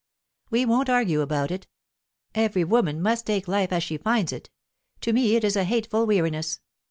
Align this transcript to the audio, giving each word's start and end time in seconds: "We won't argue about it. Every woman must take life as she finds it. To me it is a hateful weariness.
"We 0.49 0.65
won't 0.65 0.89
argue 0.89 1.21
about 1.21 1.51
it. 1.51 1.67
Every 2.33 2.63
woman 2.63 3.03
must 3.03 3.27
take 3.27 3.47
life 3.47 3.71
as 3.71 3.83
she 3.83 3.97
finds 3.99 4.31
it. 4.33 4.49
To 5.01 5.13
me 5.13 5.35
it 5.35 5.43
is 5.43 5.55
a 5.55 5.63
hateful 5.63 6.07
weariness. 6.07 6.59